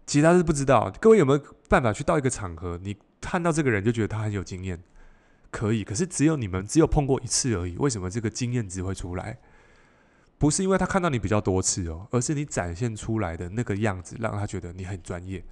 [0.05, 0.93] 其他是不知道。
[1.01, 4.81] 各位有没有办法去到一个场合，你看到这个人就觉得他很有经验？
[5.49, 7.77] 可以，可是只有你们只有碰过一次而已。
[7.77, 9.37] 为什么这个经验值会出来？
[10.37, 15.43] 不是因为他看到你比较多次哦，而是你展现出来的那个样子，让他觉得你很专业。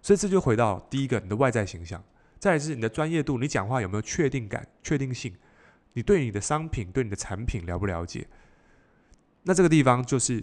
[0.00, 2.00] 所以这就回到第一个，你的外在形象；
[2.38, 5.34] 再来是你的专业度，你讲话有没有确定感、确定性？
[5.92, 8.26] 你对你的商品、对你的产品了不了解？
[9.42, 10.42] 那这个地方就是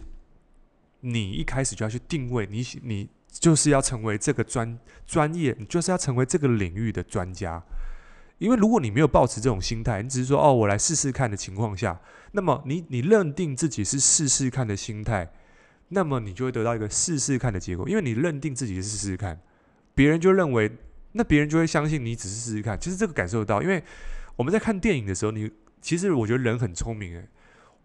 [1.00, 7.62] 你一开始就要去定位，你你就是要成为这个专专业，你就是要成为这个领域的专家。
[8.38, 12.00] 因为如果你没有保持这种心态，你只是说哦，我来试试看的情况下，
[12.32, 15.32] 那么你你认定自己是试试看的心态，
[15.89, 17.88] 那么你就会得到一个试试看的结果。
[17.88, 19.39] 因为你认定自己是试试看，
[19.93, 20.69] 别人就认为，
[21.13, 22.78] 那别人就会相信你只是试试看。
[22.80, 23.82] 其实这个感受得到，因为
[24.36, 25.50] 我们在看电影的时候，你
[25.82, 27.30] 其实我觉得人很聪明诶。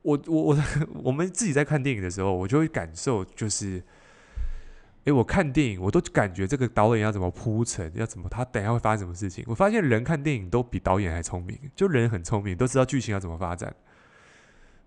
[0.03, 0.59] 我我我
[1.05, 3.81] 我们自己在看电影的时候，我就会感受就是，
[5.05, 9.43] 诶，我看电影我都感觉这个导演要怎么铺陈，要怎么他等一下会发生什么事情。
[9.49, 13.75] 我发现人看电影都比导演还聪明，就人很聪明，都知道剧情要怎么发展。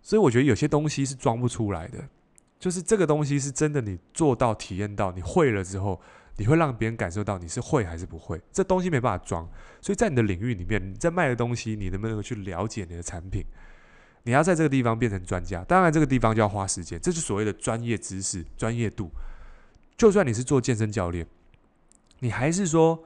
[0.03, 1.97] 所以我觉得有些东西是装不出来的，
[2.59, 5.99] 就是这个东西是真的，你做到体验到，你会了之后，
[6.37, 8.39] 你会让别人感受到你是会还是不会。
[8.51, 9.49] 这东西没办法装，
[9.81, 13.43] 所以在你的领域里面，你在卖的东西，你能不能够去了解你的产品？
[14.25, 19.09] 你要在这个地方变成专家，当然这个地方就要花时间，这是所谓的专业知识、专业度。
[20.03, 21.25] 就算你是做健身教练，
[22.19, 23.05] 你还是说，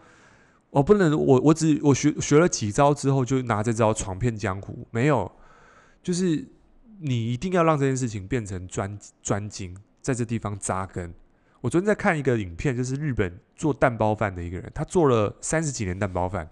[0.72, 5.32] 我不能，我我只我学学了几招之后就拿这招闯遍江湖，没有，
[6.02, 6.44] 就是
[7.02, 11.14] 你一定要让这件事情变成专专精，在这地方扎根。
[11.62, 16.50] 我昨天在看一个影片，就是日本做蛋包饭的一个人，他做了三十几年蛋包饭。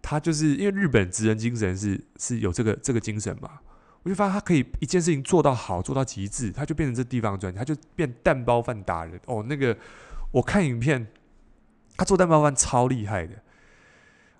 [0.00, 3.60] 他就是因为日本职人精神是是有这个这个精神嘛，
[4.02, 9.44] 我就发现他可以一件事情做到好，做到极致，他就变成这地方专家，他就变蛋包饭达人哦。
[9.48, 9.76] 那个
[10.30, 11.06] 我看影片，
[11.96, 13.34] 他做蛋包饭超厉害的。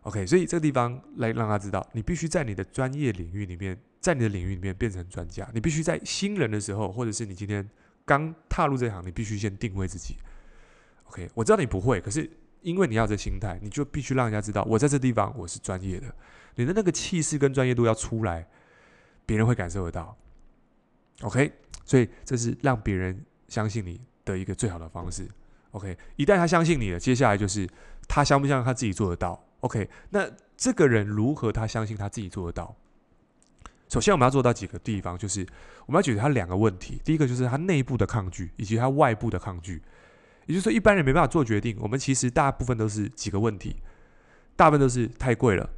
[0.02, 5.48] OK，所以这个地方来让他知道，你必须在你的专业领域里面，在你的领域里面变成专家。
[5.54, 7.68] 你必须在新人的时候，或者是你今天
[8.04, 10.16] 刚踏入这行，你必须先定位自己。
[11.04, 12.30] OK，我知道你不会，可是。
[12.62, 16.06] 因为你要这心态，你就必须让人家知道，我在这地方我是专业的。
[16.54, 18.46] 你的那个气势跟专业度要出来，
[19.26, 20.16] 别人会感受得到。
[21.22, 21.52] OK，
[21.84, 25.28] 所以这是让别人相信你的一个最好的方式。
[25.72, 27.68] OK，一旦他相信你了，接下来就是
[28.08, 29.42] 他相不相信他自己做得到。
[29.60, 32.76] OK，那这个人如何他相信他自己做得到？
[33.88, 35.46] 首先我们要做到几个地方，就是
[35.86, 37.00] 我们要解决他两个问题。
[37.04, 39.82] 第一个就是他内部的抗拒，以及他外部的抗拒。
[40.46, 41.76] 也就是说，一般人没办法做决定。
[41.78, 43.76] 我们其实大部分都是几个问题，
[44.56, 45.70] 大部分都是太贵了，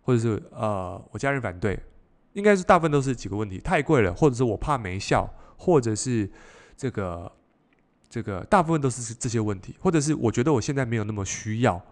[0.00, 1.78] 或者是呃，我家人反对。
[2.36, 6.30] 应该是大部分都是几个问题：太贵了，或者是我怕没效，或者是
[6.76, 7.32] 这个
[8.10, 11.82] 这个，大部分都是这些问题，或者是我觉得我现在没有那么需要。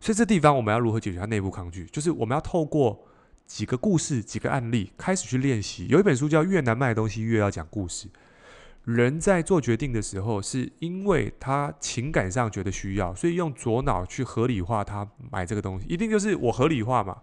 [0.00, 1.86] 所以这地方我们要如何解决它内部抗拒？
[1.86, 3.06] 就是我们要透过
[3.46, 5.86] 几个故事、几个案例开始去练习。
[5.86, 8.08] 有一本书叫《越难卖的东西越要讲故事》。
[8.84, 17.18] 人在做决定的时候，是因为他情感上觉得需要，所以用左脑去合理化他买这个东西，一定就是我合理化嘛。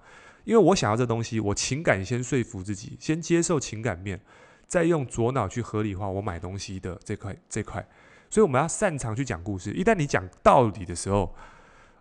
[0.46, 4.22] 因为我想要这东西，我情感先说服自己，先接受情感面，
[4.68, 7.86] 再用左脑去合理化我买东西的这块这块。
[8.30, 9.74] 所以我们要擅长去讲故事。
[9.74, 11.36] 一旦你讲道理的时候，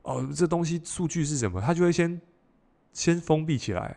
[0.02, 1.61] 哦，这东西数据是什么？
[1.61, 2.20] 他就会先
[2.92, 3.96] 先封闭起来。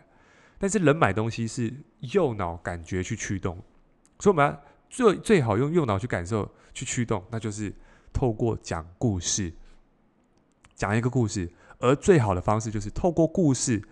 [0.57, 3.57] 但是人买东西是右脑感觉去驱动，
[4.19, 4.61] 所以我们要。
[4.89, 7.75] 最最好用右脑去感受、去驱动，那就是
[8.13, 9.51] 透过讲故事，
[10.75, 11.51] 讲一个故事。
[11.79, 13.83] 而最好的方式就是透过故事，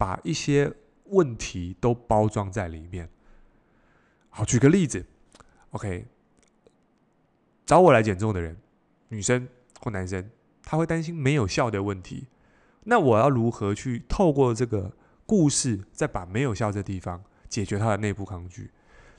[0.00, 0.72] 把一些
[1.10, 3.06] 问题都包装在里面。
[4.30, 5.04] 好，举个例子
[5.72, 6.06] ，OK，
[7.66, 8.56] 找我来减重的人，
[9.08, 9.46] 女生
[9.78, 10.30] 或男生，
[10.62, 12.28] 他会担心没有效的问题。
[12.84, 14.90] 那我要如何去透过这个
[15.26, 18.70] 故事，再把没有效的地方解决他的内部抗拒？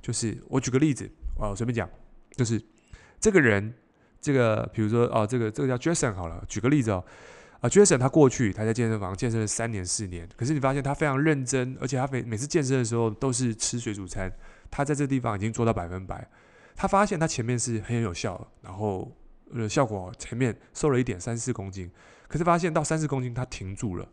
[0.01, 1.87] 就是我举个例子，我随便讲，
[2.31, 2.59] 就是
[3.19, 3.71] 这个人，
[4.19, 7.05] 这个比如说哦，这个这个叫 Jason 好了，举个例子哦，
[7.61, 14.31] 啊 Jason 他过去他在健身房健身了三年四年，可是你发现他非常认真，而且他每每次健身的时候都是吃水煮餐，
[14.71, 16.27] 他在这地方已经做到百分百。
[16.75, 19.15] 他发现他前面是很有效，然后
[19.53, 21.91] 呃效果前面瘦了一点三四公斤，
[22.27, 24.09] 可是发现到三四公斤他停住了，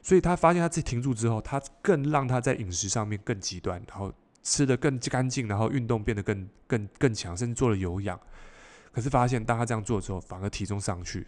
[0.00, 4.10] 所以他发现他自己停住之后，他更让他在饮食上面更极端，然后
[4.42, 8.18] 吃得更干净，然后运动变得更更更强，甚至做了有氧。
[8.90, 11.26] 可是发现当他这样做之后，反而体重上去，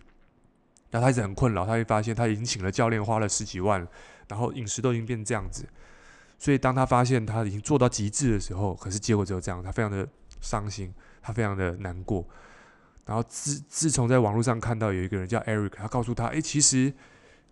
[0.93, 3.85] 然后他一直很困扰，他会发现他已经请了教练，花了十几万，
[4.29, 5.67] 然后饮食都已经变成这样子，
[6.39, 10.09] 所以当他发现他已经做到极致的时候，可是结果只有这样，他非常的。
[10.45, 12.27] 伤心，他非常的难过。
[13.07, 16.93] 然后自自从在网络上看到有一个人叫 Eric，他告诉他：“哎，其实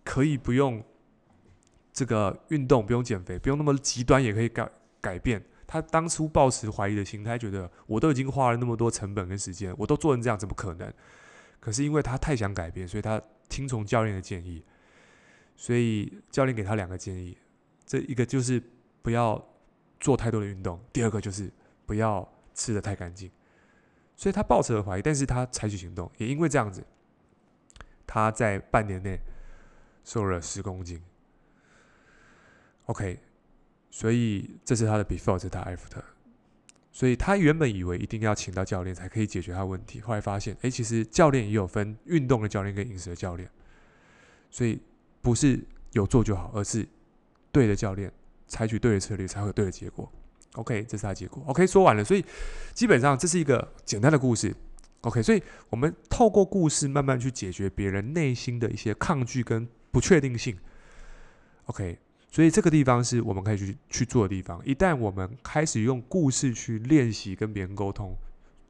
[0.03, 0.83] 可以不用
[1.93, 10.93] 这个运动，不用减肥，不用那么极端，也可以改改变。”他当初抱持怀疑的心态，觉得我都已经花了那么多成本跟时间，我都做成这样，怎么可能？
[11.61, 14.61] 可是因为他太想改变，所以他听从教练的建议。
[15.55, 17.37] 所以教练给他两个建议：
[17.85, 18.61] 这一个就是
[19.01, 19.41] 不要
[20.01, 21.49] 做太多的运动；第二个就是
[21.85, 22.29] 不要。
[22.53, 23.31] 吃得太干净，
[24.13, 26.85] 所以他抱持了怀疑，但是他采取行动，也因为这样子，
[28.05, 29.17] 他在半年内
[30.03, 31.01] 瘦了十公斤。
[32.87, 33.17] OK，
[33.89, 36.03] 所以这是他的 before，这是他 after。
[36.91, 43.49] 所以他原本以为一定要请到教练才可以解决他问题，后来发现，哎，其实教练也有分运动的教练跟饮食的教练，
[44.49, 44.79] 所以
[45.21, 45.59] 不是
[45.93, 46.87] 有做就好，而是
[47.51, 48.11] 对的教练
[48.47, 50.11] 采取对的策略，才会有对的结果。
[50.55, 51.41] OK，这是他结果。
[51.47, 52.25] OK，说完了，所以
[52.73, 54.53] 基本上这是一个简单的故事。
[55.01, 60.57] OK，所以我们透过故事慢慢去解决别人内心的一些抗拒跟不确定性。
[61.65, 61.97] OK，
[62.31, 64.59] 所以这个地方是我们可以去去做的地方。
[64.65, 68.15] 一旦我们开始用故事去练习跟别人沟通，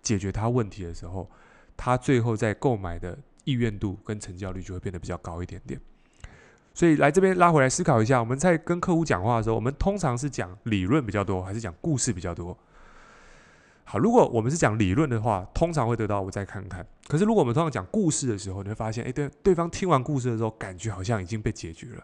[0.01, 1.29] 解决他问题的时候，
[1.77, 5.79] 他最后在购买的意愿度跟成交率就会变得比较高一点点。
[6.73, 12.57] 所以来这边拉回来思考一下，我们在跟客户讲话的时候，我们通常是讲理论比较多，还是讲故事比较多？
[13.83, 16.83] 好，如果我们是讲理论的话，通常会得到我再看看。
[17.07, 22.03] 可是如果我们通常讲故事的时候，你会发现，哎，对，对方听完故事的时候，感觉好像已经被解决了。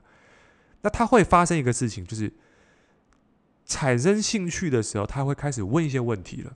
[0.81, 2.31] 那他会发生一个事情，就是
[3.65, 6.53] 产生兴趣的时候，他会开始问一些问题了。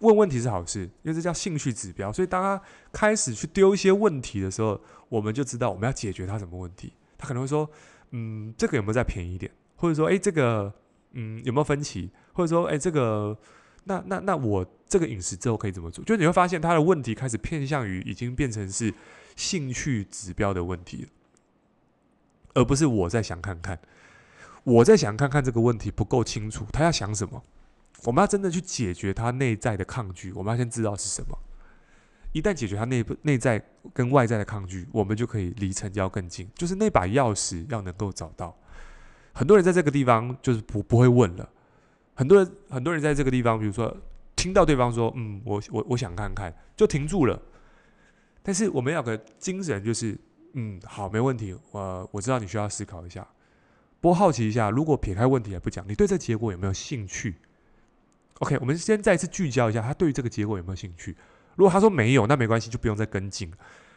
[0.00, 2.12] 问问题是好事，因为这叫兴趣指标。
[2.12, 2.60] 所以当他
[2.92, 6.92] 开始去丢一些问题的时候，我们就知道我们要解决他什么问题。
[7.16, 7.70] 他可能会说
[8.10, 9.50] ：“嗯，这个有没有再便宜一点？
[9.76, 10.74] 或者说，哎，这个，
[11.12, 12.10] 嗯，有没有分歧？
[12.32, 13.38] 或者说，哎，这个，
[13.84, 16.04] 那那那我这个饮食之后可以怎么做？
[16.04, 18.92] 就你会发现他的问题开始偏向于已经变成是
[19.36, 21.08] 兴趣指标的问题了，
[22.54, 23.78] 而不是我在想看看，
[24.64, 27.42] 我在想看看这个问题不够清楚，他要想什么？
[28.04, 31.38] 我们要真的去解决他内在的抗拒，我们要先知道是什么。”
[32.32, 33.62] 一旦解决他内部内在
[33.92, 36.50] 跟外在的抗拒，我们就可以离成交更近。
[36.54, 38.56] 就是那把钥匙要能够找到。
[39.34, 41.48] 很多人在这个地方就是不不会问了。
[42.14, 43.94] 很多人很多人在这个地方，比如说
[44.34, 47.40] 听到对方说：“嗯，我我我想看看”，就停住了。
[48.42, 50.18] 但是我们要个精神，就是
[50.54, 51.56] 嗯，好，没问题。
[51.70, 53.26] 我我知道你需要思考一下。
[54.00, 57.36] 不过好奇一下，如果撇开问题也不讲，你对这结果有没有兴趣
[58.40, 61.16] ？OK，我们先再次聚焦一下，他对于这个结果有没有兴趣？
[61.54, 63.52] 如果他说没有，那没关系，就不用再跟进。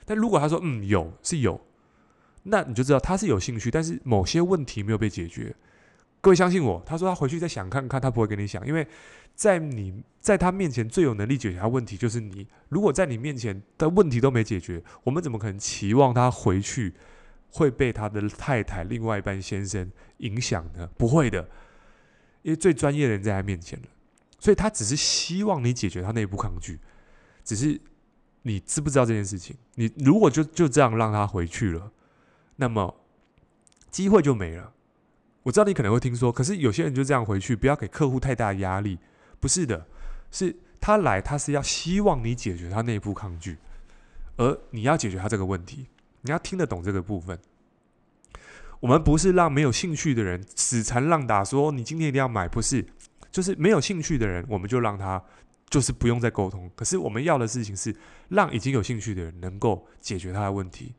[0.06, 1.60] 但如果他说嗯有是有，
[2.44, 5.56] 那你就知道他是有兴趣，但是某些问题没有被解决。
[6.26, 8.88] 各位相信我，他说他回去再想看看，他不会跟你想，因为
[9.36, 12.48] 在你在他面前最有能力解决他问题就是你。
[12.70, 16.96] 如果在你面前的问题都没解决，我们怎么可能期望他回去
[17.52, 20.90] 会被他的太太、另外一半先生影响呢？
[20.98, 21.48] 不会的，
[22.42, 23.86] 因为最专业的人在他面前了，
[24.40, 26.80] 所以他只是希望你解决他内部抗拒。
[27.44, 27.80] 只是
[28.42, 29.56] 你知不知道这件事情？
[29.76, 31.92] 你如果就就这样让他回去了，
[32.56, 32.96] 那么
[33.92, 34.72] 机会就没了。
[35.46, 38.98] 我知道你可能会听说，可是有些人就这样回去，不要给客户太大压力。
[39.40, 39.86] 不是的，
[40.32, 43.60] 是他来，他是要希望你解决他内部抗拒，
[44.38, 45.86] 而你要解决他这个问题，
[46.22, 47.40] 你要听得懂这个部分。
[48.80, 52.84] 我们不是让没有兴趣的人死缠烂打，说你今天一定要买，不是，
[53.30, 55.24] 就是没有兴趣的人，我们就让他。
[55.68, 57.94] 就是不用再沟通，可是我们要的事情是
[58.30, 60.94] 让已经有兴趣的人能够解决他的问题。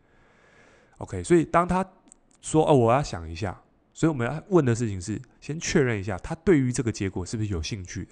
[0.99, 1.87] OK，所以当他
[2.43, 3.59] 说“哦，我要想一下”，
[3.97, 8.11] 所以我们要问的事情是先确认一下他对于这个结果是不是有兴趣的。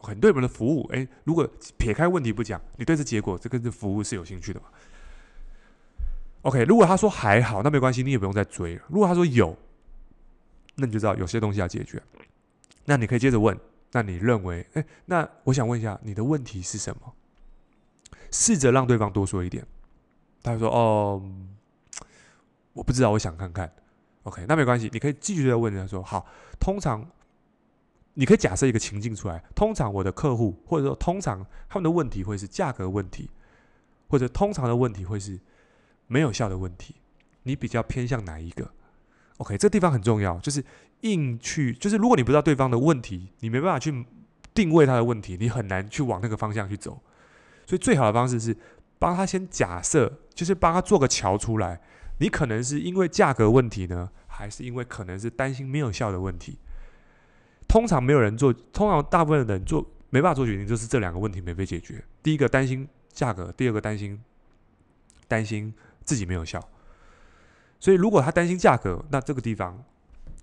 [0.00, 4.66] 很对我们的服务，诶，如果撇开问题不讲，你对这结果这个服务是有兴趣的吗
[6.42, 8.82] ？OK，如果他说还好，那没关系，你也不用再追了。
[8.88, 9.56] 如果他说有，
[10.74, 12.02] 那你就知道有些东西要解决。
[12.86, 13.56] 那你可以接着问，
[13.92, 17.14] 那你认为，诶，那我想问一下，你的问题是什么？
[18.32, 19.64] 试着让对方多说一点。
[20.42, 21.22] 他说：“哦，
[22.72, 23.72] 我不知道，我想看看。
[24.26, 26.26] ”OK，那没关系，你可以继续的问他说：“好，
[26.58, 27.08] 通常
[28.14, 29.40] 你可以假设一个情境出来。
[29.54, 33.30] 通常我的客户，或者说通常他们的问题会是价格问题，
[34.08, 35.38] 或者通常的问题会是
[36.08, 36.96] 没有效的问题。
[37.44, 38.68] 你比较偏向哪一个
[39.36, 40.64] ？OK，这地方很重要，就是
[41.02, 44.04] 硬去，就是如果你不知道对方的问题，你没办法去
[44.52, 47.00] 定位他的问题，你很难去往那个方向去走。
[47.64, 48.56] 所以最好的方式是
[48.98, 51.80] 帮他先假设，就是帮他做个桥出来。
[52.18, 56.58] 你可能是因为价格问题呢，还是因为可能是担心没有效的问题？
[57.68, 62.02] 通常没有人做，通常大部分的人做没办法做决定，就是这两个问题没被解决。
[62.22, 64.20] 第一个担心价格，第二个担心
[65.28, 65.74] 担心
[66.04, 66.60] 自己没有效。
[67.78, 69.82] 所以如果他担心价格，那这个地方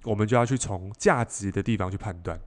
[0.03, 2.39] 我们就要去从价值的地方去判断。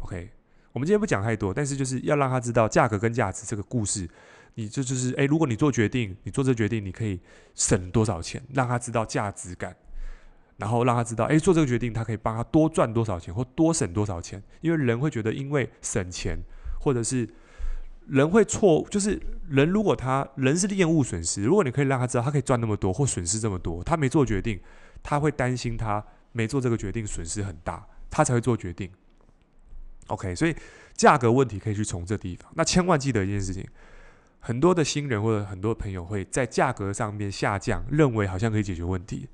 [0.00, 0.30] OK。
[0.72, 4.10] 我们今天不讲太多，但是就是要让他知道价格跟价值这个故事。
[4.54, 7.20] 你这就，是诶，如果你做决定，你做这决定，你可以
[7.54, 9.76] 省多少钱，让他知道价值感，
[10.56, 14.42] 然后让他知道，诶，做这个决定，他可以帮他多赚多少钱或多省多少钱。
[14.60, 16.38] 因为人会觉得，因为省钱，
[16.80, 17.28] 或者是
[18.06, 24.60] 人会错，就是人如果他人是厌恶损失，如果你可以让他知道，他可以赚那么多或损失这么多，他没做决定，
[25.02, 28.90] 他会担心他没做这个决定损失很大，他才会做决定。
[30.08, 30.54] OK，所以
[30.92, 32.52] 价格问题可以去从这地方。
[32.54, 33.66] 那千万记得一件事情，
[34.46, 39.26] 很多的新人或者很多朋友会在价格上面下降，认为好像可以解决问题。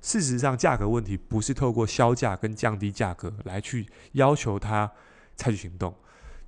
[0.00, 4.90] 事实上，价格问题不是透过削价跟降低价格来去要求他
[5.36, 5.94] 采取行动。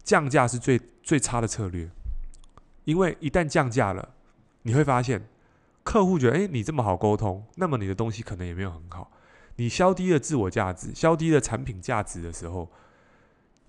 [0.03, 1.89] 降价是最最差的策略，
[2.85, 4.17] 因为一旦降价了，
[4.63, 5.29] 你会发现
[5.85, 9.13] 客户觉得，诶，你这么好沟通，那么你的东西可能也没有很好。
[9.55, 12.69] 你削低了自我价值，削低了产品价值的时候。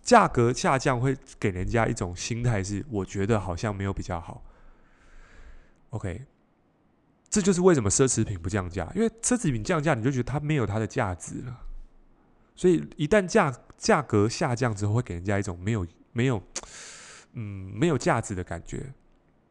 [0.02, 4.44] 价格下降会给人家一种心态是，我觉得好像没有比较好。
[5.92, 6.26] OK，
[7.30, 11.60] 这就是为什么奢侈品不降价，因为奢侈品降价，你就觉得它没有它的价值了。
[12.56, 16.42] 所以一旦价价格下降之后，会给人家一种没有没有
[17.34, 18.94] 嗯没有价值的感觉。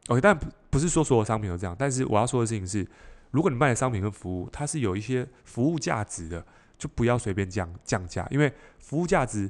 [0.07, 0.37] OK，但
[0.69, 2.85] 不是说所有商品都这样，但是我要说的事情是，
[3.31, 6.45] 如果你卖的商品跟服务它是有一些服务价值的，
[6.77, 9.49] 就不要随便降降价，因为服务价值。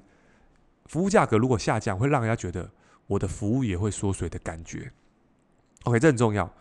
[0.89, 2.69] 服务价格如果下降，会让人家觉得
[3.08, 4.91] 我的服务也会缩水的感觉。
[5.84, 6.52] OK，这很重要。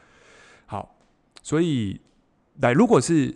[0.67, 0.95] 好，
[1.43, 2.01] 所以
[2.61, 3.35] 来，如果是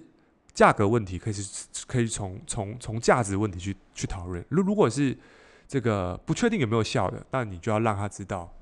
[0.52, 4.44] 价格问题，可以是可以从从从价值问题去去讨论。
[4.50, 5.16] 如如果是
[5.66, 8.52] 这个不确定有没有效的，那你就要让他知道，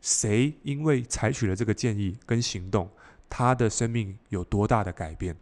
[0.00, 2.88] 谁因为采取了这个建议跟行动，
[3.28, 5.36] 他的生命有多大的改变。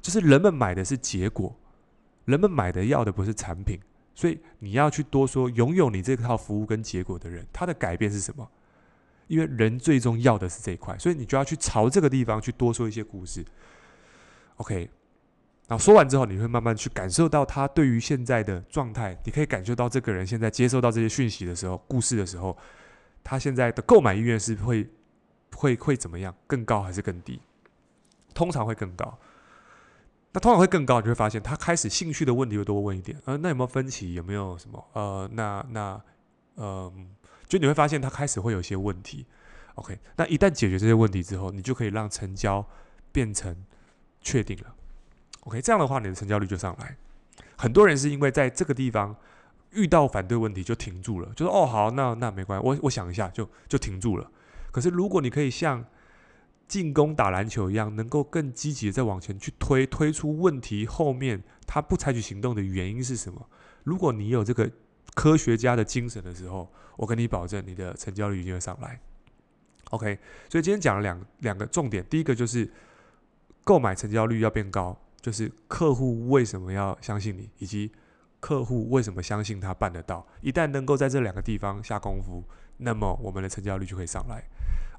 [0.00, 1.52] 就是人们买的是结果，
[2.26, 3.80] 人们买的要的不是产品。
[4.14, 8.48] 所以你要去多说，拥有你这套服务跟结果的人，他的改变是什么？
[9.26, 13.44] 因为人最终要的是这一块，所以你就要去朝这个地方去多说一些故事。
[14.56, 14.88] OK，
[15.66, 22.56] 然后说完之后，你会慢慢去感受到他对于现在的状态，你可以感受到这个人现在接收到这些讯息的时候，故事的时候，
[23.24, 24.86] 他现在的购买意愿是会
[25.56, 26.32] 会会怎么样？
[26.46, 27.40] 更高还是更低？
[28.34, 29.18] 通常会更高。
[30.34, 33.16] 那通常会更高，你会发现他开始兴趣的问题会多问一点。
[33.24, 34.14] 呃，那有没有分歧？
[34.14, 34.84] 有没有什么？
[34.92, 36.02] 呃，那那
[36.56, 36.92] 呃，
[37.46, 39.24] 就你会发现他开始会有些问题。
[39.76, 42.66] OK，那一旦解决这些问题之后，你就可以让成交
[43.12, 43.56] 变成
[44.20, 44.74] 确定了。
[45.44, 46.96] OK，这样的话你的成交率就上来。
[47.56, 49.14] 很多人是因为在这个地方
[49.70, 54.28] 遇到反对问题就停住了，就说哦好，那那没关系，我我想一下就就停住了。
[54.72, 55.84] 可是如果你可以像
[56.66, 63.48] 进攻打篮球一样，能够更积极的再往前去推，推出问题后面他不采取行动的原因是什么？
[63.84, 64.70] 如果你有这个
[65.14, 68.98] 科学家的精神的时候，我跟你保证，你的成交率一定会上来。
[69.90, 72.72] OK，所以今天讲了两两个重点，第一个就是
[73.62, 77.92] 购买成交率要变高，就是客户为什么要相信你，以及
[78.40, 80.26] 客户为什么相信他办得到。
[80.40, 82.42] 一旦能够在这两个地方下功夫，
[82.78, 84.42] 那么我们的成交率就可以上来。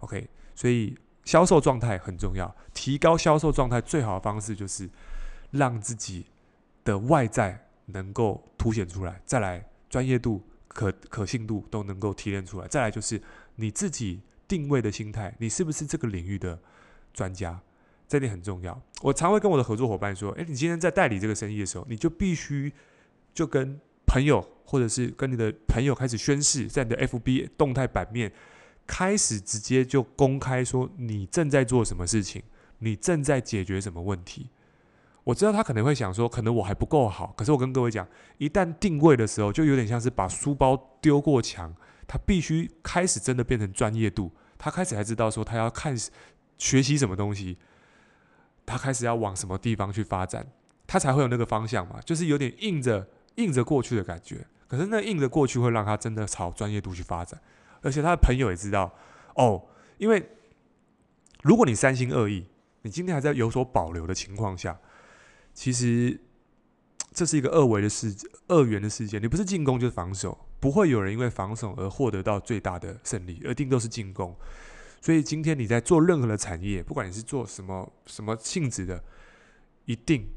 [0.02, 0.96] OK，所以。
[1.26, 4.90] 销售状态很重要，提高销售状态最好的方式就是
[5.52, 6.26] 让自己
[6.84, 13.22] 的外在能够凸显出来，再来专业度、可可信度都能够提炼出来，再来就是
[13.56, 16.58] 你自己定位的心态，你是不是这个领域的
[17.14, 17.60] 专家？
[18.08, 18.80] 这点很重要。
[19.02, 22.72] 我常会跟我的合作伙伴说：“诶，你今天在代理这个生意的时候，你就必须
[23.34, 28.32] 就跟朋友或者是跟你的朋友开始宣誓，在你的 FB 动态版面
[28.88, 32.44] 开始直接就公开说你正在做什么事情，
[32.80, 34.50] 你正在解决什么问题。
[35.24, 37.34] 我知道他可能会想说，可能我还不够好。
[37.36, 38.08] 可是我跟各位讲，
[38.38, 41.74] 一旦定位的时候，就有点像是把书包丢过墙，
[42.08, 44.32] 他必须开始真的变成专业度。
[44.58, 45.98] 他开始才知道说，他要看
[46.60, 47.58] 学习什么东西，
[48.68, 50.46] 他开始要往什么地方去发展，
[50.86, 52.00] 他才会有那个方向嘛。
[52.06, 53.08] 就是有点硬着
[53.38, 54.46] 硬着过去的感觉。
[54.68, 57.42] 可是那硬着过去会让他真的朝专业度去发展，
[57.86, 58.92] 而且他的朋友也知道
[59.36, 59.64] 哦，
[60.00, 60.28] 因为
[61.44, 62.44] 如果你三心二意，
[62.82, 64.78] 你今天还在有所保留的情况下。
[65.54, 66.20] 其实
[67.14, 69.20] 这是一个二维的世界，二元的世界。
[69.20, 74.36] 你不是进攻就是防守，不会有人因为防守而获得到最大的胜利，而一定都是进攻。
[75.00, 79.02] 所以今天你在做任何的产业，不管你是做什么什么性质的，
[79.86, 80.28] 一定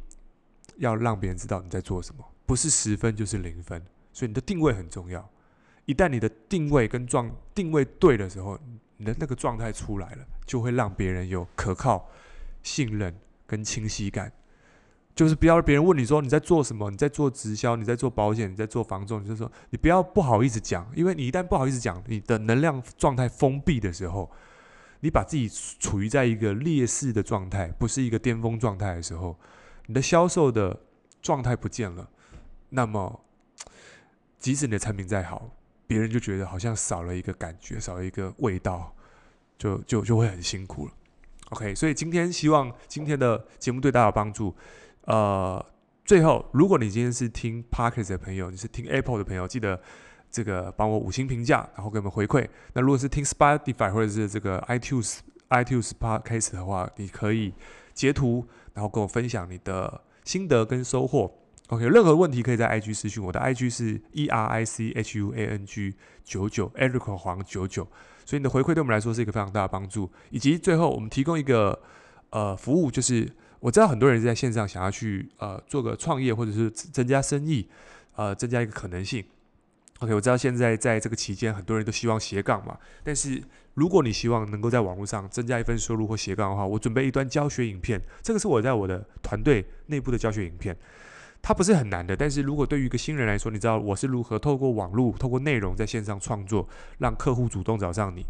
[0.76, 3.82] 要让别人知道你在做什么，不是十分就是零分。
[4.12, 5.28] 所以你的定位很重要。
[5.88, 8.58] 一旦你的定位跟状定位对的时候，
[8.98, 12.06] 你的那个状态出来了，就会让别人有可靠、
[12.62, 13.16] 信任
[13.46, 14.30] 跟清晰感。
[15.14, 24.30] 就是不要别人问你说你在做什么，你在做直销，你在做保险，你在做房仲，就是说你不要不好意思讲，因为你一旦不好意思讲，你的能量状态封闭的时候，
[25.00, 29.34] 你把自己处于在一个劣势的状态，不是一个巅峰状态的时候，
[29.86, 30.78] 你的销售的
[31.22, 32.10] 状态不见了，
[32.68, 33.24] 那么
[34.38, 35.50] 即使你的产品再好，
[35.88, 38.94] 别人就觉得好像少了一个感觉，少了一个味道，
[39.58, 40.92] 就就就会很辛苦了。
[41.50, 44.54] OK，所以今天希望今天的节目对大家有帮助。
[45.06, 45.64] 呃，
[46.04, 49.80] 最后，如果你今天是听 Podcast 的朋友，你是听 Apple 的朋友，记得
[50.30, 52.46] 这个帮我五星评价，然后给我们回馈。
[52.74, 57.54] 那如果是听 Spotify 或者是这个 iTunes iTunes Podcast 的话，你可以
[57.94, 61.32] 截图，然后跟我分享你的心得跟收获。
[61.68, 65.94] OK，任何问题可以在 IG 私讯，我的 IG 是 E R I C H U A N G
[66.24, 67.86] 九九 Eric 黄九九。
[68.24, 70.10] 所以你的回馈对我们来说是一个非常大的帮助。
[70.30, 71.80] 以及最后，我们提供一个
[72.30, 73.28] 呃服务，就是。
[73.60, 77.68] 我知道很多人在线上想要去呃做个创业或者是增加生意，
[78.14, 79.24] 呃增加一个可能性。
[79.98, 83.42] OK，我知道现在在这个期间很多人都希望斜杠嘛，但是
[83.74, 90.76] 如果你希望能够在网络上增加一份收入或斜杠的话，我准备一段教学影片，这个是我在我的团队内部的教学影片，
[91.48, 96.68] 它不是很难的，但是如果对于一个新人来说，你知道我是如何透过网络、透过内容在线上创作，
[96.98, 98.26] 让客户主动找上你。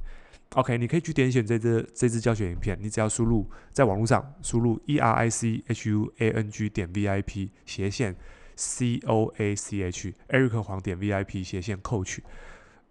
[0.51, 8.15] OK，你可以去点选这支这支教学影片，你只要输入在网络上输入 E R I C H U A N G 点 V I P 斜线
[8.55, 12.19] C O A C H，Eric 黄点 V I P 斜线 Coach，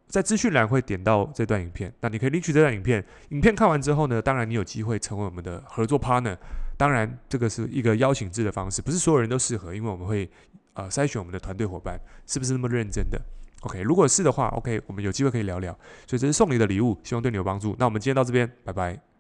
[0.08, 3.06] 在资讯栏会点到这段影片，那你可以领取这段影片。
[3.30, 6.36] 影片看完之后呢，当然你有机会成为我们的合作 partner。
[6.78, 10.30] 当然，这个是一个邀请制的方式，不是所有人都适合，因为我们会
[10.74, 13.20] 呃筛选我们的团队伙伴是不是那么认真的。
[13.62, 15.74] OK，如果是的话，OK，我们有机会可以聊聊。
[16.06, 17.76] 所以这是送你的礼物，希望对你有帮助。
[17.80, 19.17] 那我们今天到这边，拜拜。